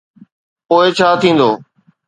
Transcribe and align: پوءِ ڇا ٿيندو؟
پوءِ 0.67 0.87
ڇا 0.97 1.09
ٿيندو؟ 1.21 1.49